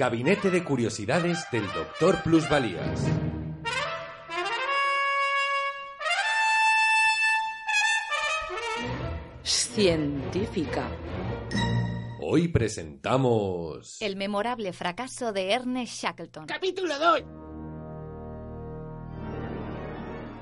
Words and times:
Gabinete 0.00 0.50
de 0.50 0.64
Curiosidades 0.64 1.46
del 1.52 1.66
Doctor 1.72 2.22
Plusvalías. 2.22 3.06
Científica. 9.42 10.88
Hoy 12.18 12.48
presentamos... 12.48 14.00
El 14.00 14.16
memorable 14.16 14.72
fracaso 14.72 15.32
de 15.34 15.52
Ernest 15.52 16.02
Shackleton. 16.02 16.46
Capítulo 16.46 16.98
2. 16.98 17.49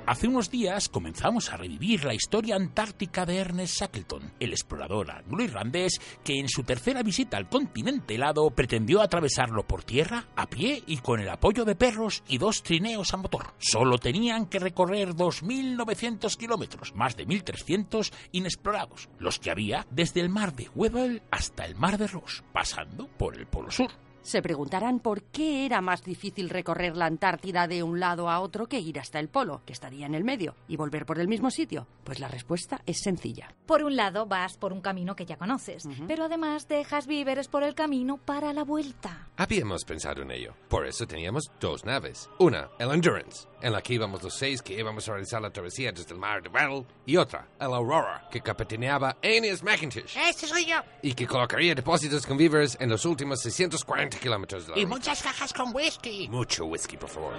Hace 0.08 0.26
unos 0.26 0.50
días 0.50 0.88
comenzamos 0.88 1.52
a 1.52 1.58
revivir 1.58 2.06
la 2.06 2.14
historia 2.14 2.56
antártica 2.56 3.26
de 3.26 3.36
Ernest 3.36 3.78
Shackleton, 3.78 4.32
el 4.40 4.52
explorador 4.52 5.10
anglo-irlandés 5.10 6.00
que 6.24 6.40
en 6.40 6.48
su 6.48 6.62
tercera 6.62 7.02
visita 7.02 7.36
al 7.36 7.50
continente 7.50 8.14
helado 8.14 8.48
pretendió 8.48 9.02
atravesarlo 9.02 9.66
por 9.66 9.84
tierra, 9.84 10.24
a 10.34 10.46
pie 10.46 10.82
y 10.86 10.96
con 10.96 11.20
el 11.20 11.28
apoyo 11.28 11.66
de 11.66 11.74
perros 11.74 12.22
y 12.26 12.38
dos 12.38 12.62
trineos 12.62 13.12
a 13.12 13.18
motor. 13.18 13.52
Solo 13.58 13.98
tenían 13.98 14.46
que 14.46 14.58
recorrer 14.58 15.10
2.900 15.10 16.38
kilómetros, 16.38 16.94
más 16.94 17.14
de 17.14 17.26
1.300 17.26 18.10
inexplorados, 18.32 19.10
los 19.18 19.38
que 19.38 19.50
había 19.50 19.86
desde 19.90 20.22
el 20.22 20.30
mar 20.30 20.56
de 20.56 20.70
Weddell 20.74 21.20
hasta 21.30 21.66
el 21.66 21.76
mar 21.76 21.98
de 21.98 22.06
Ross, 22.06 22.42
pasando 22.54 23.08
por 23.18 23.36
el 23.36 23.46
Polo 23.46 23.70
Sur. 23.70 23.90
Se 24.28 24.42
preguntarán 24.42 25.00
por 25.00 25.22
qué 25.22 25.64
era 25.64 25.80
más 25.80 26.04
difícil 26.04 26.50
recorrer 26.50 26.98
la 26.98 27.06
Antártida 27.06 27.66
de 27.66 27.82
un 27.82 27.98
lado 27.98 28.28
a 28.28 28.40
otro 28.40 28.66
que 28.66 28.78
ir 28.78 28.98
hasta 29.00 29.18
el 29.18 29.30
polo, 29.30 29.62
que 29.64 29.72
estaría 29.72 30.04
en 30.04 30.14
el 30.14 30.22
medio, 30.22 30.54
y 30.68 30.76
volver 30.76 31.06
por 31.06 31.18
el 31.18 31.28
mismo 31.28 31.50
sitio. 31.50 31.86
Pues 32.04 32.20
la 32.20 32.28
respuesta 32.28 32.82
es 32.84 33.00
sencilla. 33.00 33.54
Por 33.64 33.82
un 33.82 33.96
lado 33.96 34.26
vas 34.26 34.58
por 34.58 34.74
un 34.74 34.82
camino 34.82 35.16
que 35.16 35.24
ya 35.24 35.38
conoces, 35.38 35.88
pero 36.06 36.24
además 36.24 36.68
dejas 36.68 37.06
víveres 37.06 37.48
por 37.48 37.62
el 37.62 37.74
camino 37.74 38.18
para 38.18 38.52
la 38.52 38.64
vuelta. 38.64 39.28
Habíamos 39.38 39.86
pensado 39.86 40.20
en 40.20 40.30
ello. 40.30 40.52
Por 40.68 40.86
eso 40.86 41.06
teníamos 41.06 41.50
dos 41.58 41.86
naves. 41.86 42.28
Una, 42.38 42.68
el 42.78 42.90
Endurance, 42.90 43.48
en 43.62 43.72
la 43.72 43.80
que 43.80 43.94
íbamos 43.94 44.22
los 44.22 44.34
seis 44.34 44.60
que 44.60 44.78
íbamos 44.78 45.08
a 45.08 45.12
realizar 45.12 45.40
la 45.40 45.50
travesía 45.50 45.90
desde 45.90 46.12
el 46.12 46.20
mar 46.20 46.42
de 46.42 46.50
Weddell. 46.50 46.84
Y 47.06 47.16
otra, 47.16 47.48
el 47.58 47.72
Aurora, 47.72 48.28
que 48.30 48.42
capitaneaba 48.42 49.16
Aeneas 49.22 49.62
McIntosh. 49.62 50.18
Este 50.18 50.46
soy 50.46 50.66
yo. 50.66 50.76
Y 51.00 51.14
que 51.14 51.26
colocaría 51.26 51.74
depósitos 51.74 52.26
con 52.26 52.36
víveres 52.36 52.76
en 52.78 52.90
los 52.90 53.06
últimos 53.06 53.40
640 53.40 54.17
kilómetros 54.18 54.66
de 54.66 54.72
la 54.72 54.78
Y 54.78 54.84
ruta. 54.84 54.94
muchas 54.96 55.22
cajas 55.22 55.52
con 55.52 55.74
whisky. 55.74 56.28
Mucho 56.28 56.64
whisky, 56.66 56.96
por 56.96 57.08
favor. 57.08 57.32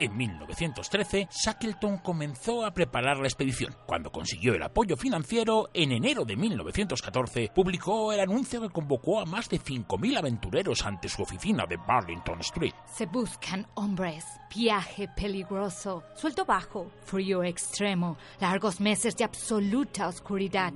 En 0.00 0.16
1913, 0.16 1.28
Shackleton 1.28 1.98
comenzó 1.98 2.64
a 2.64 2.72
preparar 2.72 3.18
la 3.18 3.26
expedición. 3.26 3.74
Cuando 3.84 4.12
consiguió 4.12 4.54
el 4.54 4.62
apoyo 4.62 4.96
financiero, 4.96 5.70
en 5.74 5.90
enero 5.90 6.24
de 6.24 6.36
1914, 6.36 7.50
publicó 7.52 8.12
el 8.12 8.20
anuncio 8.20 8.60
que 8.60 8.70
convocó 8.70 9.20
a 9.20 9.24
más 9.24 9.48
de 9.48 9.58
5.000 9.58 10.18
aventureros 10.18 10.86
ante 10.86 11.08
su 11.08 11.22
oficina 11.22 11.64
de 11.68 11.78
Burlington 11.78 12.38
Street. 12.40 12.74
Se 12.86 13.06
buscan 13.06 13.66
hombres. 13.74 14.24
Viaje 14.54 15.08
peligroso. 15.16 16.04
Sueldo 16.14 16.44
bajo. 16.44 16.92
Frío 17.04 17.42
extremo. 17.42 18.16
Largos 18.40 18.80
meses 18.80 19.16
de 19.16 19.24
absoluta 19.24 20.06
oscuridad. 20.06 20.72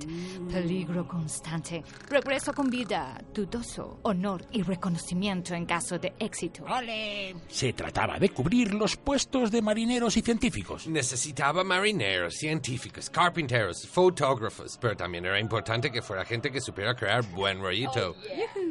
Peligro 0.51 1.07
constante. 1.07 1.81
Regreso 2.09 2.53
con 2.53 2.69
vida. 2.69 3.21
Dudoso. 3.33 3.99
Honor 4.03 4.45
y 4.51 4.63
reconocimiento 4.63 5.55
en 5.55 5.65
caso 5.65 5.97
de 5.97 6.13
éxito. 6.19 6.65
¡Ole! 6.65 7.35
Se 7.47 7.71
trataba 7.71 8.19
de 8.19 8.29
cubrir 8.29 8.73
los 8.73 8.97
puestos 8.97 9.12
de 9.13 9.61
marineros 9.61 10.17
y 10.17 10.21
científicos. 10.21 10.87
Necesitaba 10.87 11.63
marineros, 11.63 12.33
científicos, 12.33 13.11
carpinteros, 13.11 13.87
fotógrafos, 13.87 14.75
pero 14.81 14.97
también 14.97 15.23
era 15.23 15.39
importante 15.39 15.91
que 15.91 16.01
fuera 16.01 16.25
gente 16.25 16.51
que 16.51 16.59
supiera 16.59 16.95
crear 16.95 17.21
buen 17.21 17.61
rollito. 17.61 18.15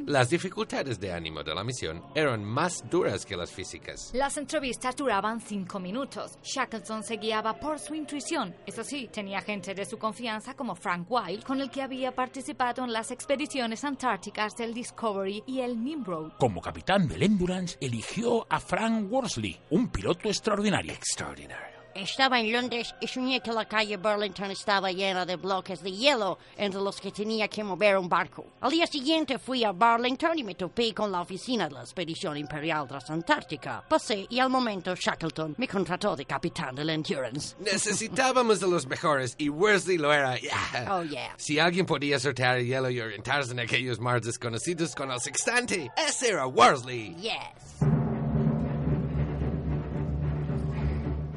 Las 0.05 0.31
dificultades 0.31 0.99
de 0.99 1.13
ánimo 1.13 1.45
de 1.45 1.55
la 1.55 1.63
misión 1.63 2.03
eran 2.17 2.43
más 2.43 2.83
duras 2.91 3.25
que 3.25 3.37
las 3.37 3.53
físicas. 3.53 4.11
Las 4.15 4.37
entrevistas 4.37 4.97
duraban 4.97 5.41
cinco 5.41 5.79
minutos. 5.79 6.37
Shackleton 6.43 7.05
se 7.05 7.19
guiaba 7.19 7.61
por 7.61 7.79
su 7.79 7.95
intuición. 7.95 8.53
Eso 8.67 8.83
sí, 8.83 9.09
tenía 9.13 9.43
gente 9.43 9.75
de 9.75 9.85
su 9.85 9.97
confianza 9.97 10.55
como 10.55 10.75
Frank 10.75 11.07
Wilde, 11.09 11.45
con 11.45 11.61
el 11.61 11.71
que 11.71 11.83
había 11.83 12.17
participado 12.17 12.83
en 12.83 12.93
las 12.93 13.13
expediciones 13.13 13.85
antárticas 13.85 14.57
del 14.57 14.75
Discovery 14.75 15.45
y 15.47 15.61
el 15.61 15.81
Nimrod. 15.85 16.33
Como 16.41 16.61
capitán 16.61 17.07
del 17.07 17.23
Endurance, 17.23 17.77
eligió 17.81 18.45
a 18.51 18.59
Frank 18.59 19.07
Worsley, 19.09 19.61
un 19.71 19.89
piloto 19.89 20.32
extraordinario. 20.33 20.93
Extraordinario. 20.93 21.73
Estaba 21.95 22.41
en 22.41 22.51
Londres 22.51 22.95
y 23.03 23.07
soñé 23.07 23.43
que 23.43 23.53
la 23.53 23.67
calle 23.67 23.99
Burlington 23.99 24.51
estaba 24.51 24.91
llena 24.91 25.27
de 25.27 25.37
bloques 25.37 25.83
de 25.83 25.93
hielo 25.93 26.39
entre 26.57 26.81
los 26.81 26.99
que 26.99 27.13
tenía 27.13 27.49
que 27.49 27.63
mover 27.63 27.99
un 27.99 28.09
barco. 28.09 28.47
Al 28.63 28.71
día 28.71 28.87
siguiente 28.87 29.39
fui 29.39 29.63
a 29.63 29.73
Burlington 29.73 30.39
y 30.39 30.43
me 30.43 30.55
topé 30.55 30.95
con 30.95 31.13
la 31.13 31.21
oficina 31.21 31.69
de 31.69 31.75
la 31.75 31.83
Expedición 31.83 32.39
Imperial 32.39 32.89
Transantártica. 32.89 33.85
Pasé 33.87 34.27
y 34.31 34.39
al 34.39 34.49
momento 34.49 34.95
Shackleton 34.95 35.55
me 35.59 35.69
contrató 35.69 36.17
de 36.17 36.25
capitán 36.25 36.75
del 36.75 36.89
Endurance. 36.89 37.57
Necesitábamos 37.61 38.59
de 38.61 38.69
los 38.71 38.87
mejores 38.87 39.35
y 39.37 39.51
Worsley 39.51 39.99
lo 39.99 40.15
era. 40.15 40.39
yeah. 40.39 40.89
Oh, 40.91 41.03
yeah. 41.03 41.35
Si 41.37 41.59
alguien 41.59 41.85
podía 41.85 42.19
sortear 42.19 42.57
el 42.57 42.67
hielo 42.67 42.89
y 42.89 43.01
orientarse 43.01 43.53
en 43.53 43.61
aquellos 43.61 44.01
mares 44.01 44.23
desconocidos 44.25 44.95
con 44.95 45.11
el 45.11 45.21
sextante, 45.21 45.91
ese 46.09 46.31
era 46.31 46.47
Worsley. 46.47 47.15
Yes. 47.17 47.92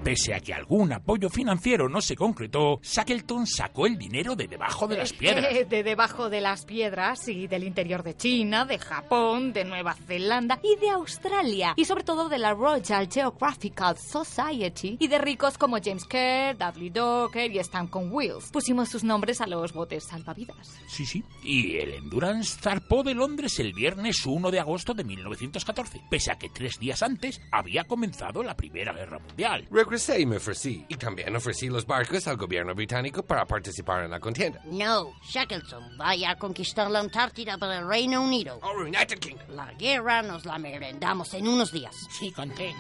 Pese 0.06 0.36
a 0.36 0.40
que 0.40 0.54
algún 0.54 0.94
apoyo 0.94 1.32
financiero 1.32 1.90
no 1.90 2.00
se 2.00 2.16
concretó, 2.16 2.80
Shackleton 2.84 3.48
sacó 3.48 3.88
el 3.88 3.98
dinero 3.98 4.36
de 4.36 4.48
debajo 4.48 4.88
de 4.88 4.98
las 4.98 5.12
piedras. 5.12 5.68
De 5.68 5.82
debajo 5.82 6.30
de 6.30 6.42
las 6.42 6.64
piedras 6.64 7.28
y 7.28 7.48
del 7.48 7.64
interior 7.64 8.04
de 8.04 8.16
China, 8.16 8.66
de 8.66 8.78
Japón, 8.78 9.52
de 9.52 9.66
Nueva 9.66 9.96
Zelanda 9.96 10.60
y 10.62 10.80
de 10.80 10.92
Australia. 10.92 11.74
Y 11.76 11.86
sobre 11.86 12.04
todo 12.04 12.30
de 12.30 12.38
la 12.38 12.54
Royal 12.54 13.10
Geographical 13.12 13.98
Society 13.98 14.98
y 15.00 15.08
de 15.08 15.18
ricos 15.18 15.58
como 15.58 15.78
James 15.84 16.06
Kerr, 16.06 16.56
Dudley 16.56 16.92
Docker 16.92 17.52
y 17.52 17.58
Stanton 17.58 18.10
Wills. 18.12 18.52
Pusimos 18.52 18.90
sus 18.90 19.04
nombres 19.04 19.42
a 19.42 19.48
los 19.48 19.74
botes 19.74 20.04
salvavidas. 20.04 20.80
Sí, 20.88 21.08
sí. 21.08 21.24
Y 21.44 21.78
el 21.78 21.96
Endurance 21.96 22.60
zarpó 22.62 23.02
de 23.02 23.16
Londres 23.16 23.60
el 23.60 23.74
viernes 23.74 24.24
1 24.24 24.52
de 24.52 24.60
agosto 24.60 24.94
de 24.94 25.04
1914, 25.04 26.04
pese 26.12 26.32
a 26.32 26.38
que 26.38 26.50
tres 26.50 26.78
días 26.78 27.02
antes 27.02 27.42
había 27.52 27.86
comenzado 27.86 28.44
la 28.44 28.56
Primera 28.56 28.94
Guerra 28.94 29.18
Mundial. 29.18 29.68
Regresé 29.96 30.20
y 30.20 30.26
me 30.26 30.36
ofrecí. 30.36 30.86
Y 30.90 30.96
también 30.96 31.34
ofrecí 31.38 31.70
los 31.70 31.86
barcos 31.86 32.28
al 32.28 32.36
gobierno 32.36 32.76
británico 32.76 33.24
para 33.24 33.46
participar 33.46 34.04
en 34.04 34.12
la 34.12 34.20
contienda. 34.20 34.60
No, 34.66 35.14
Shackleton 35.24 35.98
vaya 35.98 36.32
a 36.32 36.36
conquistar 36.36 36.92
la 36.92 37.00
Antártida 37.00 37.58
para 37.58 37.80
el 37.80 37.88
Reino 37.88 38.22
Unido. 38.22 38.60
Oh, 38.62 38.82
United 38.82 39.20
Kingdom. 39.20 39.56
La 39.56 39.72
guerra 39.76 40.22
nos 40.22 40.44
la 40.44 40.58
merendamos 40.58 41.34
en 41.34 41.48
unos 41.48 41.72
días. 41.72 41.96
Sí, 42.20 42.30
conté. 42.34 42.76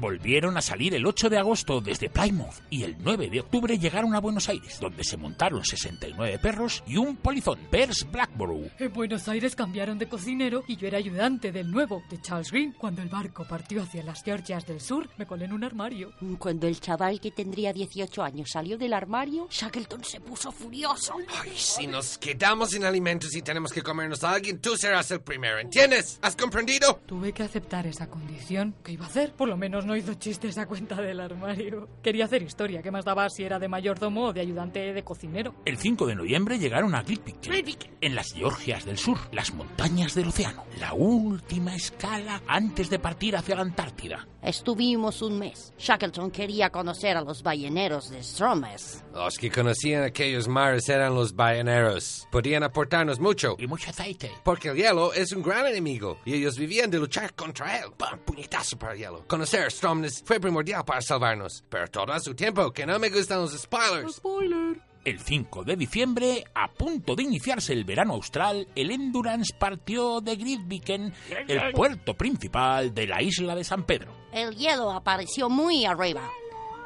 Volvieron 0.00 0.56
a 0.56 0.62
salir 0.62 0.94
el 0.94 1.06
8 1.06 1.30
de 1.30 1.38
agosto 1.38 1.80
desde 1.80 2.10
Plymouth 2.10 2.56
y 2.68 2.82
el 2.82 2.96
9 2.98 3.30
de 3.30 3.40
octubre 3.40 3.78
llegaron 3.78 4.14
a 4.14 4.20
Buenos 4.20 4.48
Aires, 4.48 4.78
donde 4.78 5.04
se 5.04 5.16
montaron 5.16 5.64
69 5.64 6.38
perros 6.38 6.82
y 6.86 6.96
un 6.96 7.16
polizón, 7.16 7.58
Pers 7.70 8.06
Blackborough. 8.10 8.70
En 8.78 8.92
Buenos 8.92 9.26
Aires 9.28 9.56
cambiaron 9.56 9.98
de 9.98 10.08
cocinero 10.08 10.64
y 10.68 10.76
yo 10.76 10.86
era 10.86 10.98
ayudante 10.98 11.50
del 11.50 11.70
nuevo, 11.70 12.02
de 12.10 12.20
Charles 12.20 12.50
Green. 12.50 12.72
Cuando 12.72 13.00
el 13.02 13.08
barco 13.08 13.46
partió 13.48 13.82
hacia 13.82 14.02
las 14.02 14.22
Georgias 14.22 14.66
del 14.66 14.80
Sur, 14.80 15.08
me 15.16 15.26
colé 15.26 15.46
en 15.46 15.54
un 15.54 15.64
armario. 15.64 16.12
Cuando 16.38 16.66
el 16.66 16.78
chaval 16.78 17.20
que 17.20 17.30
tendría 17.30 17.72
18 17.72 18.22
años 18.22 18.50
salió 18.50 18.76
del 18.76 18.92
armario, 18.92 19.48
Shackleton 19.50 20.04
se 20.04 20.20
puso 20.20 20.52
furioso. 20.52 21.14
Ay, 21.42 21.52
si 21.56 21.86
nos 21.86 22.18
quedamos 22.18 22.70
sin 22.70 22.84
alimentos 22.84 23.34
y 23.34 23.42
tenemos 23.42 23.72
que 23.72 23.82
comernos 23.82 24.22
a 24.24 24.32
alguien, 24.32 24.60
tú 24.60 24.76
serás 24.76 25.10
el 25.10 25.20
primero, 25.20 25.58
¿entiendes? 25.58 26.18
¿Has 26.20 26.36
comprendido? 26.36 27.00
Tuve 27.06 27.32
que 27.32 27.42
aceptar 27.42 27.86
esa 27.86 28.08
condición. 28.08 28.74
¿Qué 28.84 28.92
iba 28.92 29.06
a 29.06 29.08
hacer? 29.08 29.32
Por 29.32 29.48
lo 29.48 29.56
menos 29.56 29.85
no 29.86 29.96
hizo 29.96 30.14
chistes 30.14 30.58
a 30.58 30.66
cuenta 30.66 31.00
del 31.00 31.20
armario. 31.20 31.88
Quería 32.02 32.26
hacer 32.26 32.42
historia. 32.42 32.82
¿Qué 32.82 32.90
más 32.90 33.04
daba 33.04 33.30
si 33.30 33.44
era 33.44 33.58
de 33.58 33.68
mayordomo 33.68 34.26
o 34.26 34.32
de 34.32 34.40
ayudante 34.40 34.92
de 34.92 35.02
cocinero? 35.04 35.54
El 35.64 35.78
5 35.78 36.06
de 36.06 36.14
noviembre 36.14 36.58
llegaron 36.58 36.94
a 36.94 37.02
Gilpicke, 37.02 37.90
en 38.00 38.14
las 38.14 38.32
Georgias 38.32 38.84
del 38.84 38.98
Sur, 38.98 39.18
las 39.32 39.54
montañas 39.54 40.14
del 40.14 40.28
océano, 40.28 40.64
la 40.78 40.92
última 40.92 41.74
escala 41.74 42.42
antes 42.46 42.90
de 42.90 42.98
partir 42.98 43.36
hacia 43.36 43.56
la 43.56 43.62
Antártida. 43.62 44.26
Estuvimos 44.42 45.22
un 45.22 45.40
mes. 45.40 45.72
Shackleton 45.76 46.30
quería 46.30 46.70
conocer 46.70 47.16
a 47.16 47.20
los 47.20 47.42
balleneros 47.42 48.10
de 48.10 48.22
Stromes. 48.22 49.02
Los 49.12 49.38
que 49.38 49.50
conocían 49.50 50.04
aquellos 50.04 50.46
mares 50.46 50.88
eran 50.88 51.16
los 51.16 51.34
balleneros. 51.34 52.28
Podían 52.30 52.62
aportarnos 52.62 53.18
mucho. 53.18 53.56
Y 53.58 53.66
mucho 53.66 53.90
aceite. 53.90 54.30
Porque 54.44 54.68
el 54.68 54.76
hielo 54.76 55.12
es 55.12 55.32
un 55.32 55.42
gran 55.42 55.66
enemigo 55.66 56.18
y 56.24 56.34
ellos 56.34 56.56
vivían 56.56 56.92
de 56.92 57.00
luchar 57.00 57.34
contra 57.34 57.80
él. 57.80 57.90
¡Pam! 57.96 58.20
Puñetazo 58.20 58.78
para 58.78 58.92
el 58.92 59.00
hielo. 59.00 59.24
Conocer 59.26 59.62
a 59.62 59.66
Stromness 59.76 60.22
fue 60.24 60.40
primordial 60.40 60.84
para 60.84 61.00
salvarnos. 61.00 61.62
Pero 61.68 61.86
todo 61.88 62.12
a 62.12 62.20
su 62.20 62.34
tiempo, 62.34 62.72
que 62.72 62.86
no 62.86 62.98
me 62.98 63.10
gustan 63.10 63.40
los 63.40 63.52
spoilers. 63.52 64.16
Spoiler. 64.16 64.80
El 65.04 65.20
5 65.20 65.62
de 65.62 65.76
diciembre, 65.76 66.44
a 66.52 66.68
punto 66.68 67.14
de 67.14 67.22
iniciarse 67.22 67.72
el 67.72 67.84
verano 67.84 68.14
austral, 68.14 68.66
el 68.74 68.90
Endurance 68.90 69.54
partió 69.56 70.20
de 70.20 70.34
Grytviken, 70.34 71.14
el 71.46 71.70
puerto 71.72 72.14
principal 72.14 72.92
de 72.92 73.06
la 73.06 73.22
isla 73.22 73.54
de 73.54 73.62
San 73.62 73.84
Pedro. 73.84 74.12
El 74.32 74.56
hielo 74.56 74.90
apareció 74.90 75.48
muy 75.48 75.84
arriba. 75.84 76.28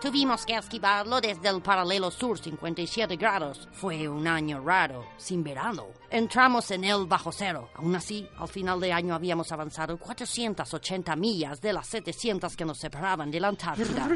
Tuvimos 0.03 0.45
que 0.45 0.57
esquivarlo 0.57 1.21
desde 1.21 1.49
el 1.49 1.63
paralelo 1.63 2.11
sur 2.11 2.39
57 2.39 3.17
grados. 3.17 3.69
Fue 3.73 4.07
un 4.09 4.27
año 4.27 4.63
raro, 4.63 5.07
sin 5.17 5.43
verano. 5.43 5.87
Entramos 6.13 6.71
en 6.73 6.83
el 6.83 7.07
bajo 7.07 7.31
cero. 7.31 7.71
Aún 7.75 7.95
así, 7.95 8.29
al 8.37 8.49
final 8.49 8.81
de 8.81 8.93
año 8.93 9.15
habíamos 9.15 9.53
avanzado 9.53 9.97
480 9.97 11.15
millas 11.15 11.61
de 11.61 11.73
las 11.73 11.87
700 11.87 12.57
que 12.57 12.65
nos 12.65 12.79
separaban 12.79 13.31
de 13.31 13.39
la 13.39 13.49
Antártida. 13.49 14.09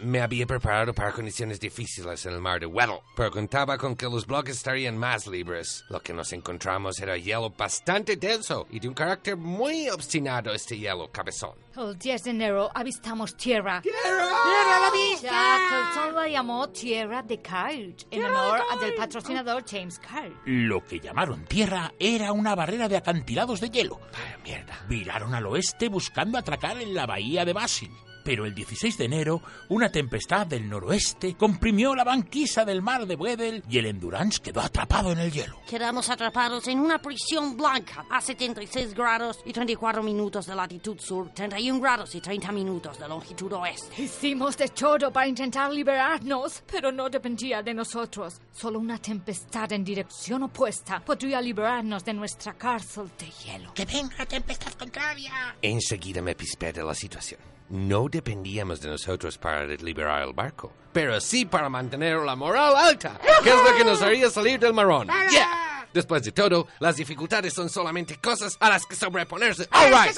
Me 0.00 0.20
había 0.20 0.46
preparado 0.46 0.92
para 0.92 1.12
condiciones 1.12 1.60
difíciles 1.60 2.26
en 2.26 2.32
el 2.32 2.40
mar 2.40 2.58
de 2.58 2.66
Weddell, 2.66 2.98
pero 3.14 3.30
contaba 3.30 3.78
con 3.78 3.94
que 3.94 4.06
los 4.06 4.26
bloques 4.26 4.56
estarían 4.56 4.98
más 4.98 5.28
libres. 5.28 5.84
Lo 5.90 6.00
que 6.00 6.12
nos 6.12 6.32
encontramos 6.32 6.98
era 6.98 7.16
hielo 7.16 7.50
bastante 7.50 8.16
denso 8.16 8.66
y 8.70 8.80
de 8.80 8.88
un 8.88 8.94
carácter 8.94 9.36
muy 9.36 9.88
obstinado 9.90 10.52
este 10.52 10.76
hielo, 10.76 11.10
cabezón. 11.12 11.54
El 11.76 11.96
10 11.96 12.24
de 12.24 12.30
enero 12.30 12.70
avistamos 12.74 13.36
tierra. 13.36 13.80
¡Tierra 13.80 13.96
a 14.10 14.80
la 14.80 14.90
Shackleton 15.22 16.14
la 16.14 16.28
llamó 16.28 16.68
Tierra 16.68 17.22
de 17.22 17.40
Card 17.40 17.94
en 18.10 18.24
honor 18.24 18.60
a 18.70 18.76
del 18.76 18.94
patrocinador 18.94 19.64
James 19.66 19.98
Card. 19.98 20.32
Lo 20.44 20.84
que 20.84 21.00
llamaron 21.12 21.44
tierra 21.44 21.92
era 21.98 22.32
una 22.32 22.54
barrera 22.54 22.88
de 22.88 22.96
acantilados 22.96 23.60
de 23.60 23.68
hielo. 23.68 24.00
Vaya 24.12 24.38
mierda. 24.42 24.82
Viraron 24.88 25.34
al 25.34 25.44
oeste 25.46 25.88
buscando 25.88 26.38
atracar 26.38 26.78
en 26.78 26.94
la 26.94 27.04
bahía 27.04 27.44
de 27.44 27.52
Basin. 27.52 27.92
Pero 28.24 28.46
el 28.46 28.54
16 28.54 28.98
de 28.98 29.04
enero, 29.04 29.42
una 29.68 29.90
tempestad 29.90 30.46
del 30.46 30.68
noroeste 30.68 31.34
comprimió 31.34 31.94
la 31.94 32.04
banquisa 32.04 32.64
del 32.64 32.82
mar 32.82 33.06
de 33.06 33.16
Weddell 33.16 33.62
y 33.68 33.78
el 33.78 33.86
Endurance 33.86 34.40
quedó 34.40 34.60
atrapado 34.60 35.12
en 35.12 35.18
el 35.18 35.32
hielo. 35.32 35.60
Quedamos 35.68 36.10
atrapados 36.10 36.68
en 36.68 36.78
una 36.78 37.00
prisión 37.00 37.56
blanca 37.56 38.06
a 38.10 38.20
76 38.20 38.94
grados 38.94 39.38
y 39.44 39.52
34 39.52 40.02
minutos 40.02 40.46
de 40.46 40.54
latitud 40.54 40.98
sur, 41.00 41.30
31 41.34 41.80
grados 41.80 42.14
y 42.14 42.20
30 42.20 42.52
minutos 42.52 42.98
de 42.98 43.08
longitud 43.08 43.52
oeste. 43.52 44.02
Hicimos 44.02 44.56
de 44.56 44.68
todo 44.68 45.12
para 45.12 45.26
intentar 45.26 45.72
liberarnos, 45.72 46.62
pero 46.70 46.92
no 46.92 47.08
dependía 47.08 47.62
de 47.62 47.74
nosotros. 47.74 48.40
Solo 48.52 48.78
una 48.78 48.98
tempestad 48.98 49.72
en 49.72 49.84
dirección 49.84 50.44
opuesta 50.44 51.00
podría 51.00 51.40
liberarnos 51.40 52.04
de 52.04 52.14
nuestra 52.14 52.54
cárcel 52.54 53.10
de 53.18 53.30
hielo. 53.30 53.72
¡Que 53.74 53.84
venga 53.84 54.16
la 54.18 54.26
tempestad 54.26 54.72
contraria! 54.72 55.56
Enseguida 55.60 56.22
me 56.22 56.34
pispé 56.34 56.72
de 56.72 56.82
la 56.82 56.94
situación. 56.94 57.51
No 57.72 58.06
dependíamos 58.06 58.82
de 58.82 58.90
nosotros 58.90 59.38
para 59.38 59.64
liberar 59.64 60.20
el 60.28 60.34
barco, 60.34 60.70
pero 60.92 61.18
sí 61.22 61.46
para 61.46 61.70
mantener 61.70 62.18
la 62.18 62.36
moral 62.36 62.76
alta, 62.76 63.18
que 63.42 63.48
es 63.48 63.56
lo 63.56 63.74
que 63.74 63.82
nos 63.82 64.02
haría 64.02 64.28
salir 64.28 64.60
del 64.60 64.74
marrón. 64.74 65.08
Yeah. 65.30 65.88
Después 65.94 66.22
de 66.22 66.32
todo, 66.32 66.66
las 66.80 66.96
dificultades 66.96 67.54
son 67.54 67.70
solamente 67.70 68.18
cosas 68.18 68.58
a 68.60 68.68
las 68.68 68.84
que 68.84 68.94
sobreponerse. 68.94 69.68
All 69.72 69.86
right. 69.90 70.14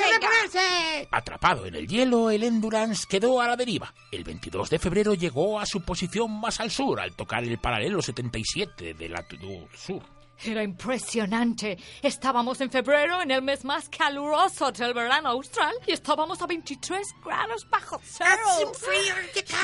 Atrapado 1.13 1.67
en 1.67 1.77
el 1.77 1.87
hielo, 1.87 2.29
el 2.29 2.43
Endurance 2.43 3.07
quedó 3.09 3.41
a 3.41 3.47
la 3.47 3.55
deriva. 3.55 3.95
El 4.11 4.25
22 4.25 4.71
de 4.71 4.79
febrero 4.81 5.15
llegó 5.15 5.61
a 5.61 5.67
su 5.67 5.81
posición 5.83 6.33
más 6.41 6.59
al 6.59 6.73
sur, 6.73 6.99
al 6.99 7.15
tocar 7.15 7.45
el 7.45 7.59
paralelo 7.59 8.03
77 8.03 8.95
de 8.95 9.09
latitud 9.09 9.69
sur. 9.77 10.03
Era 10.43 10.63
impresionante. 10.63 11.79
Estábamos 12.03 12.61
en 12.61 12.71
febrero, 12.71 13.23
en 13.23 13.31
el 13.31 13.43
mes 13.43 13.65
más 13.65 13.89
caluroso 13.89 14.73
del 14.73 14.93
verano 14.95 15.31
austral, 15.31 15.75
y 15.87 15.93
estábamos 15.93 16.41
a 16.43 16.47
23 16.47 17.15
grados 17.25 17.67
bajo 17.71 18.01
cero. 18.03 18.29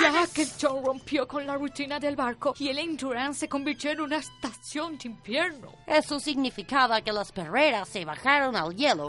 Shackleton 0.00 0.84
rompió 0.84 1.26
con 1.26 1.46
la 1.46 1.56
rutina 1.56 1.99
del 1.99 2.17
barco 2.17 2.55
y 2.58 2.69
el 2.69 2.78
Endurance 2.78 3.40
se 3.40 3.49
convirtió 3.49 3.90
en 3.90 4.00
una 4.00 4.17
estación 4.19 4.96
de 4.99 5.08
invierno. 5.08 5.72
Eso 5.87 6.20
significaba 6.20 7.00
que 7.02 7.12
las 7.12 7.32
perreras 7.32 7.88
se 7.88 8.05
bajaron 8.05 8.56
al 8.56 8.75
hielo 8.75 9.08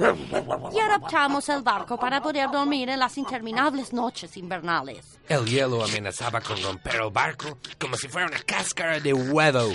y 0.74 0.80
adaptamos 0.80 1.48
el 1.50 1.62
barco 1.62 1.98
para 1.98 2.22
poder 2.22 2.50
dormir 2.50 2.90
en 2.90 3.00
las 3.00 3.18
interminables 3.18 3.94
noches 3.94 4.36
invernales. 4.38 5.20
El 5.28 5.46
hielo 5.46 5.84
amenazaba 5.84 6.42
con 6.42 6.62
romper 6.62 6.96
el 6.96 7.12
barco 7.12 7.58
como 7.80 7.96
si 7.96 8.08
fuera 8.08 8.28
una 8.28 8.40
cáscara 8.40 9.00
de 9.00 9.14
huevo. 9.14 9.74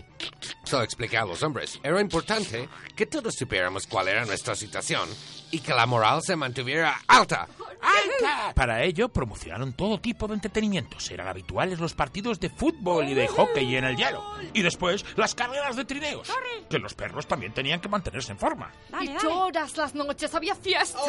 Solo 0.65 0.83
expliqué 0.83 1.17
a 1.19 1.25
los 1.25 1.43
hombres. 1.43 1.75
Era 1.82 2.00
importante 2.00 2.69
que 2.94 3.06
todos 3.06 3.34
supiéramos 3.34 3.87
cuál 3.87 4.08
era 4.08 4.25
nuestra 4.25 4.55
situación 4.55 5.08
y 5.50 5.61
que 5.61 5.75
la 5.75 5.87
moral 5.87 6.23
se 6.23 6.37
mantuviera 6.37 7.00
alta. 7.06 7.49
¡Alta! 7.87 8.53
Para 8.55 8.83
ello, 8.83 9.09
promocionaron 9.09 9.73
todo 9.73 10.00
tipo 10.00 10.27
de 10.27 10.35
entretenimientos. 10.35 11.11
Eran 11.11 11.29
habituales 11.29 11.79
los 11.79 11.94
partidos 11.94 12.41
de 12.41 12.50
fútbol 12.50 13.09
y 13.09 13.15
de 13.15 13.29
hockey 13.29 13.77
en 13.77 13.85
el 13.85 13.97
hielo. 13.97 14.23
Y 14.53 14.62
después, 14.62 15.05
las 15.17 15.35
carreras 15.35 15.77
de 15.77 15.85
trineos. 15.85 16.29
Que 16.69 16.79
los 16.79 16.94
perros 16.94 17.27
también 17.27 17.53
tenían 17.53 17.81
que 17.81 17.88
mantenerse 17.88 18.33
en 18.33 18.38
forma. 18.38 18.73
y 19.00 19.09
todas 19.17 19.77
las 19.77 19.94
noches 19.94 20.35
había 20.35 20.55
fiestas. 20.55 21.03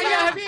Siempre, 0.00 0.44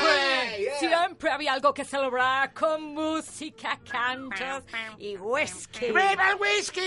siempre 0.79 1.31
había 1.31 1.53
algo 1.53 1.75
que 1.75 1.85
celebrar 1.85 2.53
con 2.53 2.95
música, 2.95 3.79
cantos 3.91 4.65
y 4.99 5.17
whisky. 5.17 5.87
¡Viva 5.87 6.31
el 6.31 6.37
whisky! 6.41 6.81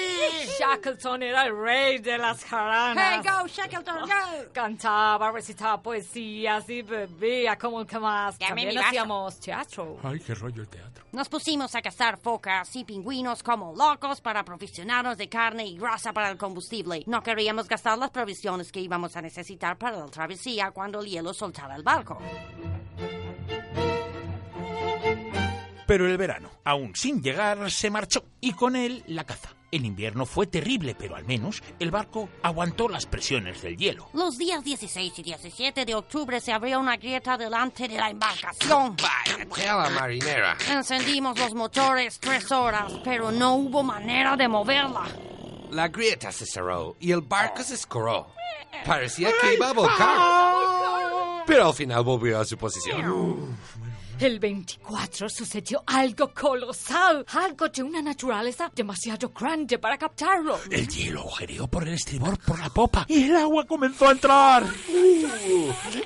Shackleton 0.60 1.24
era 1.24 1.46
el 1.46 1.58
rey 1.58 1.98
de 2.00 2.18
las 2.18 2.44
jaranas. 2.46 3.24
go, 3.24 3.48
Shackleton, 3.48 4.02
go! 4.02 4.52
Cantaba, 4.54 5.32
recitaba 5.32 5.82
poesías 5.82 6.70
y 6.70 6.82
bebía 6.82 7.58
como 7.58 7.82
el 7.82 7.88
que 7.88 8.00
más. 8.00 8.38
También 8.56 8.78
hacíamos 8.78 9.40
teatro. 9.40 9.98
Ay, 10.04 10.20
qué 10.20 10.36
rollo 10.36 10.62
el 10.62 10.68
teatro. 10.68 11.06
Nos 11.12 11.30
pusimos 11.30 11.74
a 11.76 11.82
cazar 11.82 12.18
focas 12.18 12.76
y 12.76 12.84
pingüinos 12.84 13.44
como 13.44 13.76
locos 13.76 14.22
para 14.22 14.42
aprovisionarnos 14.42 15.18
de 15.18 15.30
carne 15.30 15.66
y 15.66 15.78
grasa 15.78 16.14
para 16.14 16.30
el 16.30 16.38
combustible. 16.38 17.04
No 17.08 17.22
queríamos 17.22 17.68
gastar 17.68 17.98
las 17.98 18.12
provisiones 18.12 18.72
que 18.72 18.80
íbamos 18.80 19.16
a 19.16 19.22
necesitar 19.22 19.78
para 19.78 19.98
la 19.98 20.08
travesía 20.08 20.72
cuando 20.72 21.02
el 21.02 21.08
hielo 21.08 21.34
soltara 21.34 21.76
el 21.76 21.84
barco. 21.84 22.18
Pero 25.86 26.08
el 26.08 26.18
verano, 26.18 26.50
aún 26.64 26.96
sin 26.96 27.22
llegar, 27.22 27.70
se 27.70 27.90
marchó 27.90 28.24
y 28.40 28.54
con 28.54 28.76
él 28.76 29.04
la 29.08 29.26
caza. 29.26 29.50
El 29.74 29.86
invierno 29.86 30.28
fue 30.28 30.46
terrible, 30.46 30.94
pero 30.94 31.16
al 31.16 31.26
menos 31.26 31.64
el 31.80 31.90
barco 31.90 32.30
aguantó 32.44 32.88
las 32.88 33.08
presiones 33.08 33.64
del 33.64 33.76
hielo. 33.76 34.08
Los 34.14 34.38
días 34.38 34.64
16 34.64 35.18
y 35.18 35.24
17 35.24 35.84
de 35.84 35.96
octubre 35.96 36.40
se 36.40 36.54
abrió 36.54 36.80
una 36.80 36.96
grieta 36.96 37.38
delante 37.38 37.88
de 37.88 37.98
la 37.98 38.12
embarcación. 38.12 38.96
Vaya 38.98 39.46
tela 39.50 39.90
marinera. 39.90 40.56
Encendimos 40.70 41.40
los 41.40 41.56
motores 41.56 42.20
tres 42.20 42.52
horas, 42.52 42.94
pero 43.04 43.32
no 43.32 43.56
hubo 43.56 43.82
manera 43.82 44.38
de 44.38 44.48
moverla. 44.48 45.08
La 45.72 45.88
grieta 45.88 46.32
se 46.32 46.46
cerró 46.46 46.96
y 47.00 47.12
el 47.12 47.22
barco 47.22 47.64
se 47.64 47.74
escoró. 47.74 48.28
Parecía 48.86 49.32
que 49.42 49.56
iba 49.56 49.70
a 49.70 49.74
volcar. 49.74 50.73
Pero 51.46 51.68
al 51.68 51.74
final 51.74 52.04
volvió 52.04 52.40
a 52.40 52.46
su 52.46 52.58
posición. 52.58 53.58
El 54.20 54.40
24 54.40 55.28
sucedió 55.28 55.84
algo 55.86 56.34
colosal, 56.34 57.26
algo 57.34 57.68
de 57.68 57.84
una 57.84 58.02
naturaleza 58.02 58.72
demasiado 58.74 59.30
grande 59.30 59.80
para 59.80 59.98
captarlo. 59.98 60.60
El 60.70 60.88
hielo 60.88 61.22
agujereó 61.22 61.68
por 61.68 61.88
el 61.88 61.96
estribor 61.96 62.38
por 62.40 62.60
la 62.60 62.70
popa 62.70 63.06
y 63.10 63.24
el 63.24 63.36
agua 63.36 63.66
comenzó 63.66 64.08
a 64.08 64.12
entrar. 64.12 64.64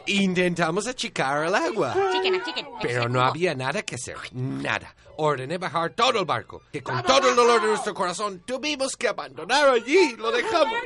Intentamos 0.08 0.88
achicar 0.88 1.46
el 1.46 1.54
agua. 1.56 1.96
Chicken, 2.14 2.42
chicken. 2.44 2.66
Pero 2.82 3.10
no 3.10 3.22
había 3.22 3.54
nada 3.54 3.84
que 3.84 3.96
hacer, 3.96 4.18
nada. 4.32 4.96
Ordené 5.18 5.58
bajar 5.58 5.92
todo 5.92 6.20
el 6.20 6.26
barco, 6.26 6.62
que 6.72 6.84
con 6.84 7.02
todo 7.04 7.30
el 7.30 7.36
dolor 7.36 7.62
de 7.62 7.68
nuestro 7.68 7.94
corazón 7.94 8.44
tuvimos 8.46 8.96
que 8.96 9.08
abandonar 9.08 9.70
allí. 9.70 10.16
Lo 10.16 10.32
dejamos. 10.32 10.78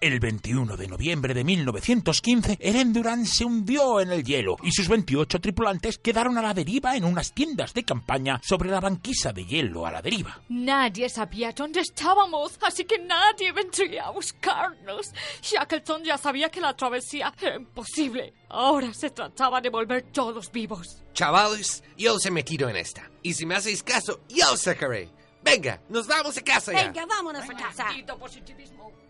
El 0.00 0.20
21 0.20 0.76
de 0.76 0.86
noviembre 0.86 1.34
de 1.34 1.42
1915, 1.44 2.58
el 2.60 2.76
Endurance 2.76 3.36
se 3.38 3.44
hundió 3.44 4.00
en 4.00 4.12
el 4.12 4.22
hielo 4.22 4.56
y 4.62 4.70
sus 4.72 4.88
28 4.88 5.40
tripulantes 5.40 5.98
quedaron 5.98 6.38
a 6.38 6.42
la 6.42 6.54
deriva 6.54 6.96
en 6.96 7.04
unas 7.04 7.32
tiendas 7.32 7.74
de 7.74 7.84
campaña 7.84 8.40
sobre 8.44 8.70
la 8.70 8.80
banquisa 8.80 9.32
de 9.32 9.44
hielo 9.44 9.86
a 9.86 9.92
la 9.92 10.02
deriva. 10.02 10.40
Nadie 10.48 11.08
sabía 11.08 11.52
dónde 11.52 11.80
estábamos, 11.80 12.58
así 12.62 12.84
que 12.84 12.98
nadie 12.98 13.52
vendría 13.52 14.06
a 14.06 14.10
buscarnos. 14.10 15.12
Shackleton 15.42 16.04
ya 16.04 16.18
sabía 16.18 16.48
que 16.48 16.60
la 16.60 16.76
travesía 16.76 17.32
era 17.40 17.56
imposible. 17.56 18.34
Ahora 18.50 18.92
se 18.94 19.10
trataba 19.10 19.60
de 19.60 19.70
volver 19.70 20.02
todos 20.12 20.50
vivos. 20.50 21.02
Chavales, 21.18 21.82
yo 21.96 22.14
os 22.14 22.24
he 22.26 22.30
metido 22.30 22.68
en 22.68 22.76
esta. 22.76 23.10
Y 23.24 23.34
si 23.34 23.44
me 23.44 23.56
hacéis 23.56 23.82
caso, 23.82 24.20
yo 24.28 24.52
os 24.52 24.60
sacaré. 24.60 25.08
Venga, 25.42 25.80
nos 25.88 26.06
vamos 26.06 26.38
a 26.38 26.42
casa 26.42 26.72
ya. 26.72 26.84
Venga, 26.84 27.06
vámonos 27.06 27.42
a 27.42 27.54
casa. 27.56 27.86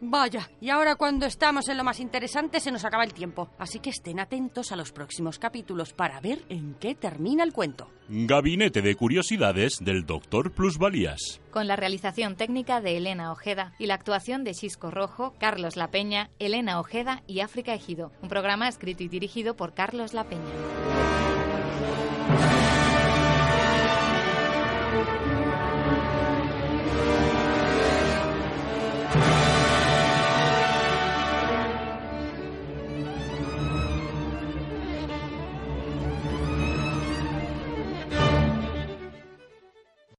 Vaya, 0.00 0.48
y 0.58 0.70
ahora 0.70 0.94
cuando 0.94 1.26
estamos 1.26 1.68
en 1.68 1.76
lo 1.76 1.84
más 1.84 2.00
interesante 2.00 2.60
se 2.60 2.72
nos 2.72 2.86
acaba 2.86 3.04
el 3.04 3.12
tiempo. 3.12 3.50
Así 3.58 3.78
que 3.78 3.90
estén 3.90 4.20
atentos 4.20 4.72
a 4.72 4.76
los 4.76 4.90
próximos 4.90 5.38
capítulos 5.38 5.92
para 5.92 6.18
ver 6.22 6.46
en 6.48 6.76
qué 6.80 6.94
termina 6.94 7.44
el 7.44 7.52
cuento. 7.52 7.90
Gabinete 8.08 8.80
de 8.80 8.94
Curiosidades 8.94 9.76
del 9.78 10.06
Doctor 10.06 10.52
Plusvalías. 10.52 11.42
Con 11.50 11.66
la 11.66 11.76
realización 11.76 12.36
técnica 12.36 12.80
de 12.80 12.96
Elena 12.96 13.32
Ojeda 13.32 13.74
y 13.78 13.84
la 13.84 13.96
actuación 13.96 14.44
de 14.44 14.54
Chisco 14.54 14.90
Rojo, 14.90 15.34
Carlos 15.38 15.76
La 15.76 15.90
Peña, 15.90 16.30
Elena 16.38 16.80
Ojeda 16.80 17.22
y 17.26 17.40
África 17.40 17.74
Ejido. 17.74 18.12
Un 18.22 18.30
programa 18.30 18.66
escrito 18.66 19.02
y 19.02 19.08
dirigido 19.08 19.56
por 19.56 19.74
Carlos 19.74 20.14
La 20.14 20.24
Peña. 20.24 21.27